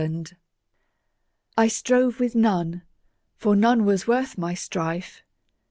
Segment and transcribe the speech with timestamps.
[0.01, 0.33] Finis
[1.55, 2.81] I STROVE with none,
[3.35, 5.21] for none was worth my strife.